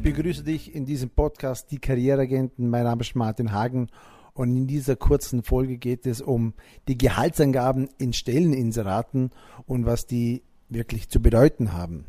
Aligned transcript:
begrüße 0.00 0.44
dich 0.44 0.74
in 0.74 0.86
diesem 0.86 1.10
Podcast 1.10 1.70
Die 1.70 1.78
Karriereagenten. 1.78 2.70
Mein 2.70 2.84
Name 2.84 3.02
ist 3.02 3.14
Martin 3.14 3.52
Hagen 3.52 3.88
und 4.32 4.56
in 4.56 4.66
dieser 4.66 4.96
kurzen 4.96 5.42
Folge 5.42 5.76
geht 5.76 6.06
es 6.06 6.22
um 6.22 6.54
die 6.88 6.96
Gehaltsangaben 6.96 7.90
in 7.98 8.14
Stelleninseraten 8.14 9.30
und 9.66 9.84
was 9.84 10.06
die 10.06 10.42
wirklich 10.70 11.10
zu 11.10 11.20
bedeuten 11.20 11.74
haben. 11.74 12.06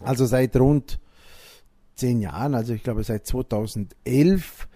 Also 0.00 0.24
seit 0.24 0.56
rund 0.56 0.98
zehn 1.94 2.22
Jahren, 2.22 2.54
also 2.54 2.72
ich 2.72 2.82
glaube 2.82 3.04
seit 3.04 3.26
2011, 3.26 4.66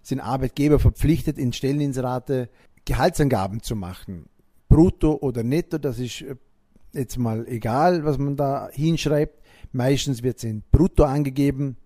sind 0.00 0.20
Arbeitgeber 0.20 0.78
verpflichtet, 0.78 1.36
in 1.36 1.52
Stelleninserate 1.52 2.48
Gehaltsangaben 2.86 3.62
zu 3.62 3.76
machen. 3.76 4.30
Brutto 4.70 5.18
oder 5.20 5.42
netto, 5.42 5.76
das 5.76 5.98
ist 5.98 6.24
jetzt 6.92 7.18
mal 7.18 7.46
egal, 7.48 8.04
was 8.04 8.18
man 8.18 8.36
da 8.36 8.68
hinschreibt. 8.72 9.40
Meistens 9.72 10.22
wird 10.22 10.38
es 10.38 10.44
in 10.44 10.62
Brutto 10.70 11.04
angegeben. 11.04 11.76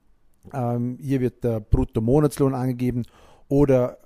Ähm, 0.53 0.99
hier 1.01 1.21
wird 1.21 1.45
der 1.45 1.61
Brutto-Monatslohn 1.61 2.55
angegeben 2.55 3.05
oder 3.49 3.99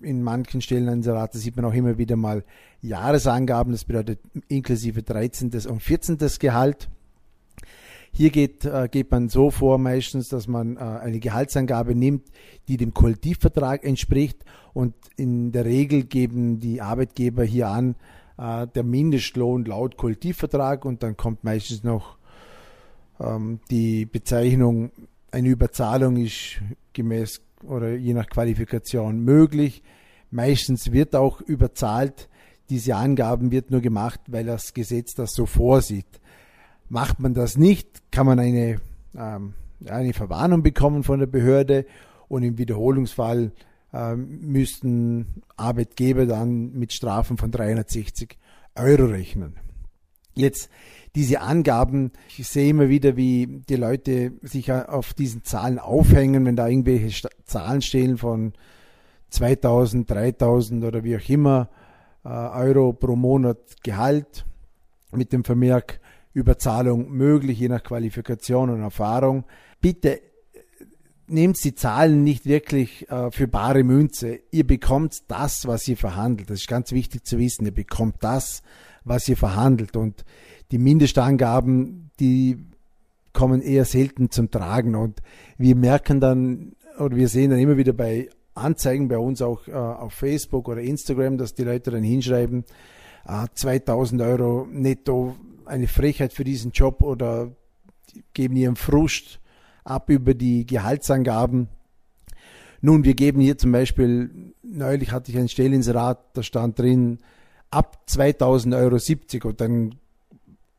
in 0.00 0.22
manchen 0.22 0.60
Stelleninserate 0.60 1.38
sieht 1.38 1.56
man 1.56 1.64
auch 1.64 1.72
immer 1.72 1.98
wieder 1.98 2.16
mal 2.16 2.44
Jahresangaben, 2.82 3.72
das 3.72 3.84
bedeutet 3.84 4.20
inklusive 4.48 5.02
13. 5.02 5.50
und 5.68 5.82
14. 5.82 6.18
Gehalt. 6.38 6.88
Hier 8.12 8.30
geht, 8.30 8.64
äh, 8.64 8.88
geht 8.90 9.10
man 9.10 9.28
so 9.28 9.50
vor 9.50 9.78
meistens, 9.78 10.28
dass 10.28 10.48
man 10.48 10.76
äh, 10.76 10.80
eine 10.80 11.18
Gehaltsangabe 11.20 11.94
nimmt, 11.94 12.28
die 12.68 12.78
dem 12.78 12.94
Kollektivvertrag 12.94 13.84
entspricht 13.84 14.44
und 14.72 14.94
in 15.16 15.52
der 15.52 15.66
Regel 15.66 16.04
geben 16.04 16.58
die 16.58 16.80
Arbeitgeber 16.80 17.44
hier 17.44 17.68
an, 17.68 17.94
äh, 18.38 18.66
der 18.66 18.84
Mindestlohn 18.84 19.64
laut 19.64 19.96
Kollektivvertrag 19.96 20.84
und 20.84 21.02
dann 21.02 21.16
kommt 21.16 21.44
meistens 21.44 21.84
noch 21.84 22.16
ähm, 23.20 23.60
die 23.70 24.06
Bezeichnung, 24.06 24.90
eine 25.30 25.48
Überzahlung 25.48 26.16
ist 26.16 26.60
gemäß 26.92 27.42
oder 27.64 27.94
je 27.94 28.14
nach 28.14 28.28
Qualifikation 28.28 29.20
möglich. 29.20 29.82
Meistens 30.30 30.92
wird 30.92 31.14
auch 31.14 31.40
überzahlt. 31.40 32.28
Diese 32.68 32.96
Angaben 32.96 33.50
wird 33.50 33.70
nur 33.70 33.80
gemacht, 33.80 34.20
weil 34.28 34.44
das 34.44 34.74
Gesetz 34.74 35.14
das 35.14 35.32
so 35.32 35.46
vorsieht. 35.46 36.06
Macht 36.88 37.20
man 37.20 37.34
das 37.34 37.56
nicht, 37.56 38.12
kann 38.12 38.26
man 38.26 38.38
eine, 38.38 38.80
ähm, 39.16 39.54
eine 39.88 40.12
Verwarnung 40.12 40.62
bekommen 40.62 41.02
von 41.02 41.20
der 41.20 41.26
Behörde 41.26 41.86
und 42.28 42.42
im 42.42 42.58
Wiederholungsfall 42.58 43.52
müssten 43.92 45.42
Arbeitgeber 45.56 46.26
dann 46.26 46.72
mit 46.72 46.92
Strafen 46.92 47.36
von 47.36 47.50
360 47.50 48.36
Euro 48.74 49.06
rechnen. 49.06 49.56
Jetzt 50.34 50.68
diese 51.14 51.40
Angaben, 51.40 52.12
ich 52.36 52.46
sehe 52.46 52.68
immer 52.68 52.90
wieder, 52.90 53.16
wie 53.16 53.62
die 53.68 53.76
Leute 53.76 54.32
sich 54.42 54.70
auf 54.70 55.14
diesen 55.14 55.44
Zahlen 55.44 55.78
aufhängen, 55.78 56.44
wenn 56.44 56.56
da 56.56 56.68
irgendwelche 56.68 57.28
Zahlen 57.46 57.80
stehen 57.80 58.18
von 58.18 58.52
2000, 59.30 60.10
3000 60.10 60.84
oder 60.84 61.04
wie 61.04 61.16
auch 61.16 61.28
immer 61.28 61.70
äh, 62.24 62.28
Euro 62.28 62.92
pro 62.92 63.16
Monat 63.16 63.58
Gehalt 63.82 64.44
mit 65.10 65.32
dem 65.32 65.42
Vermerk 65.42 66.00
Überzahlung 66.34 67.10
möglich, 67.10 67.58
je 67.58 67.68
nach 67.68 67.82
Qualifikation 67.82 68.68
und 68.68 68.82
Erfahrung. 68.82 69.44
Bitte 69.80 70.20
nehmt 71.28 71.62
die 71.64 71.74
Zahlen 71.74 72.22
nicht 72.24 72.46
wirklich 72.46 73.08
äh, 73.10 73.30
für 73.30 73.48
bare 73.48 73.84
Münze. 73.84 74.40
Ihr 74.50 74.66
bekommt 74.66 75.22
das, 75.28 75.66
was 75.66 75.86
ihr 75.88 75.96
verhandelt. 75.96 76.50
Das 76.50 76.60
ist 76.60 76.68
ganz 76.68 76.92
wichtig 76.92 77.24
zu 77.24 77.38
wissen. 77.38 77.66
Ihr 77.66 77.74
bekommt 77.74 78.16
das, 78.20 78.62
was 79.04 79.28
ihr 79.28 79.36
verhandelt. 79.36 79.96
Und 79.96 80.24
die 80.70 80.78
Mindestangaben, 80.78 82.10
die 82.20 82.58
kommen 83.32 83.60
eher 83.60 83.84
selten 83.84 84.30
zum 84.30 84.50
Tragen. 84.50 84.94
Und 84.94 85.20
wir 85.58 85.76
merken 85.76 86.20
dann, 86.20 86.72
oder 86.98 87.16
wir 87.16 87.28
sehen 87.28 87.50
dann 87.50 87.58
immer 87.58 87.76
wieder 87.76 87.92
bei 87.92 88.28
Anzeigen 88.54 89.08
bei 89.08 89.18
uns 89.18 89.42
auch 89.42 89.68
äh, 89.68 89.72
auf 89.72 90.14
Facebook 90.14 90.68
oder 90.68 90.80
Instagram, 90.80 91.36
dass 91.36 91.54
die 91.54 91.64
Leute 91.64 91.90
dann 91.90 92.02
hinschreiben, 92.02 92.64
äh, 93.26 93.46
2000 93.54 94.22
Euro 94.22 94.66
netto, 94.70 95.36
eine 95.66 95.88
Frechheit 95.88 96.32
für 96.32 96.44
diesen 96.44 96.70
Job 96.70 97.02
oder 97.02 97.52
geben 98.32 98.56
ihren 98.56 98.76
Frust 98.76 99.40
ab 99.86 100.10
über 100.10 100.34
die 100.34 100.66
Gehaltsangaben. 100.66 101.68
Nun, 102.80 103.04
wir 103.04 103.14
geben 103.14 103.40
hier 103.40 103.58
zum 103.58 103.72
Beispiel, 103.72 104.52
neulich 104.62 105.12
hatte 105.12 105.30
ich 105.30 105.38
ein 105.38 105.48
Stellinserat, 105.48 106.18
da 106.34 106.42
stand 106.42 106.78
drin, 106.78 107.18
ab 107.70 108.02
2000 108.06 108.74
Euro 108.74 108.98
70 108.98 109.44
und 109.44 109.60
dann 109.60 109.94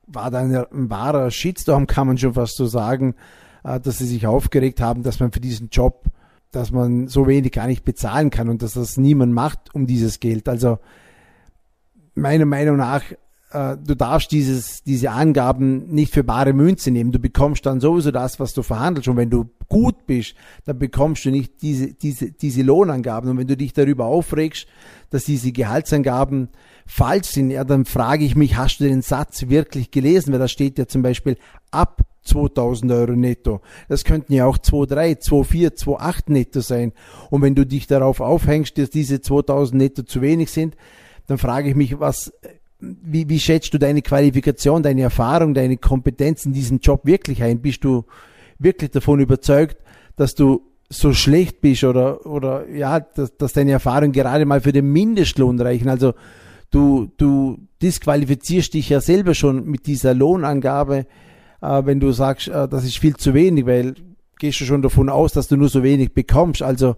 war 0.05 0.31
da 0.31 0.39
ein, 0.39 0.55
ein 0.55 0.89
wahrer 0.89 1.31
Shitstorm, 1.31 1.87
kann 1.87 2.07
man 2.07 2.17
schon 2.17 2.33
fast 2.33 2.55
so 2.55 2.65
sagen, 2.65 3.15
äh, 3.63 3.79
dass 3.79 3.97
sie 3.97 4.05
sich 4.05 4.25
aufgeregt 4.25 4.79
haben, 4.79 5.03
dass 5.03 5.19
man 5.19 5.31
für 5.31 5.39
diesen 5.39 5.69
Job, 5.69 6.05
dass 6.51 6.71
man 6.71 7.07
so 7.07 7.27
wenig 7.27 7.51
gar 7.51 7.67
nicht 7.67 7.83
bezahlen 7.83 8.29
kann 8.29 8.47
und 8.47 8.61
dass 8.61 8.73
das 8.73 8.97
niemand 8.97 9.33
macht 9.33 9.75
um 9.75 9.85
dieses 9.85 10.19
Geld. 10.19 10.47
Also 10.47 10.79
meiner 12.15 12.45
Meinung 12.45 12.77
nach, 12.77 13.03
äh, 13.51 13.77
du 13.77 13.95
darfst 13.95 14.31
dieses, 14.31 14.83
diese 14.83 15.11
Angaben 15.11 15.87
nicht 15.87 16.13
für 16.13 16.23
bare 16.23 16.53
Münze 16.53 16.91
nehmen. 16.91 17.11
Du 17.11 17.19
bekommst 17.19 17.65
dann 17.65 17.79
sowieso 17.79 18.11
das, 18.11 18.39
was 18.39 18.53
du 18.53 18.63
verhandelst. 18.63 19.07
Und 19.07 19.17
wenn 19.17 19.29
du 19.29 19.49
gut 19.69 20.05
bist, 20.05 20.35
dann 20.65 20.77
bekommst 20.77 21.25
du 21.25 21.31
nicht 21.31 21.61
diese, 21.61 21.93
diese, 21.93 22.31
diese 22.31 22.61
Lohnangaben. 22.61 23.29
Und 23.29 23.37
wenn 23.37 23.47
du 23.47 23.55
dich 23.55 23.73
darüber 23.73 24.05
aufregst, 24.05 24.67
dass 25.09 25.23
diese 25.23 25.51
Gehaltsangaben 25.51 26.49
falsch 26.85 27.27
sind, 27.27 27.51
ja, 27.51 27.63
dann 27.63 27.85
frage 27.85 28.25
ich 28.25 28.35
mich, 28.35 28.57
hast 28.57 28.79
du 28.79 28.83
den 28.83 29.01
Satz 29.01 29.47
wirklich 29.47 29.91
gelesen? 29.91 30.33
Weil 30.33 30.39
da 30.39 30.47
steht 30.47 30.77
ja 30.77 30.87
zum 30.87 31.01
Beispiel 31.01 31.37
ab 31.71 32.01
2000 32.23 32.91
Euro 32.91 33.13
netto. 33.13 33.61
Das 33.87 34.03
könnten 34.03 34.33
ja 34.33 34.45
auch 34.45 34.57
2,3, 34.57 35.21
2,4, 35.21 35.77
2,8 35.77 36.21
netto 36.27 36.59
sein. 36.59 36.91
Und 37.29 37.41
wenn 37.41 37.55
du 37.55 37.65
dich 37.65 37.87
darauf 37.87 38.19
aufhängst, 38.19 38.77
dass 38.77 38.89
diese 38.89 39.21
2000 39.21 39.77
netto 39.77 40.03
zu 40.03 40.21
wenig 40.21 40.51
sind, 40.51 40.75
dann 41.27 41.37
frage 41.37 41.69
ich 41.69 41.75
mich, 41.75 41.99
was, 41.99 42.33
wie, 42.79 43.27
wie 43.29 43.39
schätzt 43.39 43.73
du 43.73 43.79
deine 43.79 44.01
Qualifikation, 44.01 44.83
deine 44.83 45.01
Erfahrung, 45.01 45.53
deine 45.53 45.77
Kompetenz 45.77 46.45
in 46.45 46.53
diesem 46.53 46.79
Job 46.79 47.05
wirklich 47.05 47.41
ein? 47.41 47.61
Bist 47.61 47.83
du 47.83 48.05
wirklich 48.59 48.91
davon 48.91 49.19
überzeugt, 49.19 49.77
dass 50.15 50.35
du 50.35 50.61
so 50.89 51.13
schlecht 51.13 51.61
bist 51.61 51.83
oder, 51.83 52.25
oder 52.25 52.69
ja, 52.69 52.99
dass, 52.99 53.35
dass 53.37 53.53
deine 53.53 53.71
Erfahrungen 53.71 54.11
gerade 54.11 54.45
mal 54.45 54.61
für 54.61 54.71
den 54.71 54.91
Mindestlohn 54.91 55.59
reichen? 55.59 55.89
Also 55.89 56.13
du, 56.71 57.09
du 57.17 57.67
disqualifizierst 57.81 58.73
dich 58.73 58.89
ja 58.89 59.01
selber 59.01 59.33
schon 59.33 59.65
mit 59.65 59.87
dieser 59.87 60.13
Lohnangabe, 60.13 61.07
äh, 61.61 61.81
wenn 61.85 61.99
du 61.99 62.11
sagst, 62.11 62.47
äh, 62.47 62.67
das 62.67 62.85
ist 62.85 62.99
viel 62.99 63.15
zu 63.15 63.33
wenig, 63.33 63.65
weil 63.65 63.95
gehst 64.39 64.61
du 64.61 64.65
schon 64.65 64.83
davon 64.83 65.09
aus, 65.09 65.33
dass 65.33 65.47
du 65.47 65.57
nur 65.57 65.69
so 65.69 65.81
wenig 65.81 66.13
bekommst. 66.13 66.61
Also 66.61 66.95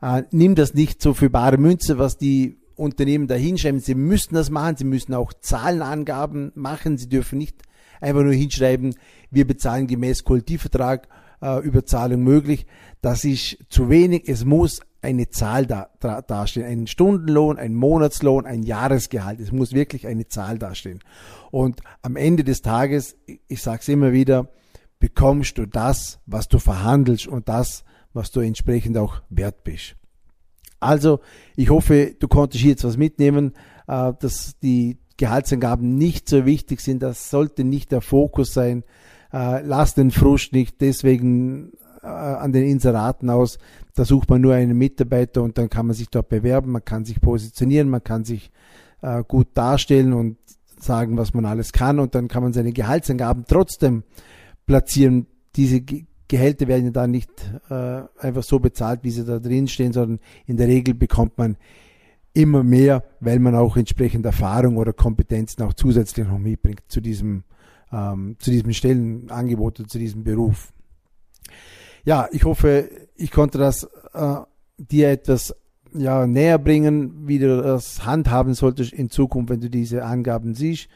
äh, 0.00 0.24
nimm 0.32 0.56
das 0.56 0.74
nicht 0.74 1.00
so 1.00 1.14
für 1.14 1.30
bare 1.30 1.58
Münze, 1.58 1.98
was 1.98 2.18
die 2.18 2.61
Unternehmen 2.82 3.28
da 3.28 3.34
hinschreiben. 3.34 3.80
Sie 3.80 3.94
müssen 3.94 4.34
das 4.34 4.50
machen, 4.50 4.76
sie 4.76 4.84
müssen 4.84 5.14
auch 5.14 5.32
Zahlenangaben 5.32 6.52
machen, 6.54 6.98
sie 6.98 7.08
dürfen 7.08 7.38
nicht 7.38 7.62
einfach 8.00 8.22
nur 8.22 8.34
hinschreiben, 8.34 8.94
wir 9.30 9.46
bezahlen 9.46 9.86
gemäß 9.86 10.24
Kollektivvertrag 10.24 11.08
äh, 11.40 11.60
Überzahlung 11.60 12.22
möglich. 12.22 12.66
Das 13.00 13.24
ist 13.24 13.58
zu 13.68 13.88
wenig. 13.88 14.28
Es 14.28 14.44
muss 14.44 14.80
eine 15.00 15.28
Zahl 15.30 15.66
da, 15.66 15.90
da, 16.00 16.22
dastehen. 16.22 16.66
Ein 16.66 16.86
Stundenlohn, 16.86 17.58
ein 17.58 17.74
Monatslohn, 17.74 18.46
ein 18.46 18.62
Jahresgehalt. 18.62 19.40
Es 19.40 19.52
muss 19.52 19.72
wirklich 19.72 20.06
eine 20.06 20.28
Zahl 20.28 20.58
dastehen. 20.58 21.00
Und 21.50 21.80
am 22.02 22.16
Ende 22.16 22.44
des 22.44 22.62
Tages, 22.62 23.16
ich 23.26 23.62
sage 23.62 23.80
es 23.80 23.88
immer 23.88 24.12
wieder, 24.12 24.48
bekommst 25.00 25.58
du 25.58 25.66
das, 25.66 26.20
was 26.26 26.48
du 26.48 26.58
verhandelst 26.58 27.26
und 27.26 27.48
das, 27.48 27.84
was 28.12 28.30
du 28.30 28.40
entsprechend 28.40 28.96
auch 28.96 29.22
wert 29.30 29.64
bist. 29.64 29.96
Also, 30.82 31.20
ich 31.56 31.70
hoffe, 31.70 32.14
du 32.18 32.28
konntest 32.28 32.62
hier 32.62 32.70
jetzt 32.70 32.84
was 32.84 32.96
mitnehmen, 32.96 33.52
äh, 33.86 34.12
dass 34.18 34.58
die 34.60 34.98
Gehaltsangaben 35.16 35.96
nicht 35.96 36.28
so 36.28 36.44
wichtig 36.44 36.80
sind. 36.80 37.02
Das 37.02 37.30
sollte 37.30 37.64
nicht 37.64 37.92
der 37.92 38.00
Fokus 38.00 38.52
sein. 38.52 38.82
Äh, 39.32 39.62
lass 39.62 39.94
den 39.94 40.10
Frust 40.10 40.52
nicht 40.52 40.80
deswegen 40.80 41.72
äh, 42.02 42.06
an 42.06 42.52
den 42.52 42.64
Inseraten 42.64 43.30
aus. 43.30 43.58
Da 43.94 44.04
sucht 44.04 44.28
man 44.28 44.40
nur 44.40 44.54
einen 44.54 44.76
Mitarbeiter 44.76 45.42
und 45.42 45.58
dann 45.58 45.68
kann 45.68 45.86
man 45.86 45.94
sich 45.94 46.08
dort 46.08 46.28
bewerben, 46.28 46.72
man 46.72 46.84
kann 46.84 47.04
sich 47.04 47.20
positionieren, 47.20 47.88
man 47.88 48.02
kann 48.02 48.24
sich 48.24 48.50
gut 49.26 49.48
darstellen 49.54 50.12
und 50.12 50.36
sagen, 50.78 51.16
was 51.16 51.34
man 51.34 51.44
alles 51.44 51.72
kann 51.72 51.98
und 51.98 52.14
dann 52.14 52.28
kann 52.28 52.44
man 52.44 52.52
seine 52.52 52.72
Gehaltsangaben 52.72 53.46
trotzdem 53.48 54.04
platzieren. 54.64 55.26
Diese 55.56 55.80
Gehälter 56.32 56.66
werden 56.66 56.86
ja 56.86 56.90
dann 56.92 57.10
nicht 57.10 57.30
äh, 57.68 58.02
einfach 58.18 58.42
so 58.42 58.58
bezahlt, 58.58 59.00
wie 59.02 59.10
sie 59.10 59.26
da 59.26 59.38
drin 59.38 59.68
stehen, 59.68 59.92
sondern 59.92 60.18
in 60.46 60.56
der 60.56 60.66
Regel 60.66 60.94
bekommt 60.94 61.36
man 61.36 61.58
immer 62.32 62.62
mehr, 62.62 63.04
weil 63.20 63.38
man 63.38 63.54
auch 63.54 63.76
entsprechend 63.76 64.24
Erfahrung 64.24 64.78
oder 64.78 64.94
Kompetenzen 64.94 65.62
auch 65.62 65.74
zusätzlich 65.74 66.26
noch 66.26 66.38
mitbringt 66.38 66.84
zu 66.88 67.02
diesem, 67.02 67.44
ähm, 67.92 68.36
zu 68.38 68.50
diesem 68.50 68.72
Stellenangebot 68.72 69.80
und 69.80 69.90
zu 69.90 69.98
diesem 69.98 70.24
Beruf. 70.24 70.72
Ja, 72.02 72.30
ich 72.32 72.44
hoffe, 72.44 72.88
ich 73.14 73.30
konnte 73.30 73.58
das 73.58 73.86
äh, 74.14 74.36
dir 74.78 75.10
etwas 75.10 75.54
ja, 75.92 76.26
näher 76.26 76.58
bringen, 76.58 77.28
wie 77.28 77.40
du 77.40 77.60
das 77.60 78.06
handhaben 78.06 78.54
solltest 78.54 78.94
in 78.94 79.10
Zukunft, 79.10 79.50
wenn 79.50 79.60
du 79.60 79.68
diese 79.68 80.06
Angaben 80.06 80.54
siehst. 80.54 80.88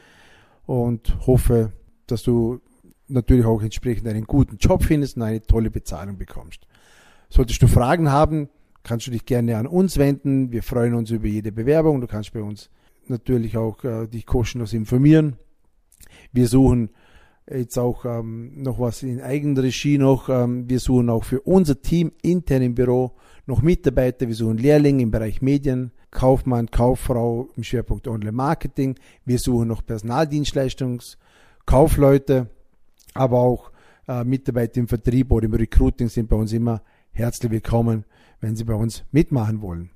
Und 0.65 1.15
hoffe, 1.27 1.73
dass 2.07 2.23
du 2.23 2.59
natürlich 3.07 3.45
auch 3.45 3.61
entsprechend 3.61 4.07
einen 4.07 4.25
guten 4.25 4.57
Job 4.57 4.83
findest 4.83 5.17
und 5.17 5.23
eine 5.23 5.41
tolle 5.41 5.71
Bezahlung 5.71 6.17
bekommst. 6.17 6.67
Solltest 7.29 7.61
du 7.61 7.67
Fragen 7.67 8.11
haben, 8.11 8.49
kannst 8.83 9.07
du 9.07 9.11
dich 9.11 9.25
gerne 9.25 9.57
an 9.57 9.67
uns 9.67 9.97
wenden. 9.97 10.51
Wir 10.51 10.63
freuen 10.63 10.93
uns 10.93 11.11
über 11.11 11.27
jede 11.27 11.51
Bewerbung. 11.51 12.01
Du 12.01 12.07
kannst 12.07 12.33
bei 12.33 12.41
uns 12.41 12.69
natürlich 13.07 13.57
auch 13.57 13.83
äh, 13.83 14.07
dich 14.07 14.25
kostenlos 14.25 14.73
informieren. 14.73 15.37
Wir 16.31 16.47
suchen 16.47 16.89
jetzt 17.49 17.77
auch 17.77 18.05
ähm, 18.05 18.61
noch 18.61 18.79
was 18.79 19.03
in 19.03 19.21
Eigenregie 19.21 19.97
noch. 19.97 20.29
Ähm, 20.29 20.69
wir 20.69 20.79
suchen 20.79 21.09
auch 21.09 21.23
für 21.23 21.41
unser 21.41 21.81
Team 21.81 22.11
intern 22.21 22.61
im 22.61 22.75
Büro 22.75 23.15
noch 23.45 23.61
Mitarbeiter. 23.61 24.27
Wir 24.27 24.35
suchen 24.35 24.57
Lehrlinge 24.57 25.03
im 25.03 25.11
Bereich 25.11 25.41
Medien, 25.41 25.91
Kaufmann, 26.11 26.69
Kauffrau 26.71 27.49
im 27.55 27.63
Schwerpunkt 27.63 28.07
Online-Marketing. 28.07 28.95
Wir 29.25 29.39
suchen 29.39 29.69
noch 29.69 29.85
Personaldienstleistungskaufleute, 29.85 32.49
aber 33.17 33.39
auch 33.39 33.71
äh, 34.07 34.23
Mitarbeiter 34.23 34.79
im 34.79 34.87
Vertrieb 34.87 35.31
oder 35.31 35.45
im 35.45 35.53
Recruiting 35.53 36.07
sind 36.09 36.29
bei 36.29 36.35
uns 36.35 36.53
immer 36.53 36.81
herzlich 37.11 37.51
willkommen, 37.51 38.05
wenn 38.41 38.55
Sie 38.55 38.63
bei 38.63 38.75
uns 38.75 39.03
mitmachen 39.11 39.61
wollen. 39.61 39.89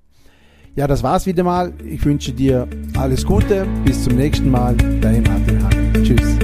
Ja, 0.75 0.87
das 0.87 1.03
war's 1.03 1.25
wieder 1.25 1.43
mal. 1.43 1.73
Ich 1.85 2.03
wünsche 2.05 2.31
dir 2.31 2.67
alles 2.97 3.25
Gute. 3.25 3.67
Bis 3.83 4.03
zum 4.03 4.15
nächsten 4.15 4.49
Mal. 4.49 4.75
Dein 5.01 5.23
Martin 5.23 5.63
Hagen. 5.63 6.03
Tschüss. 6.03 6.40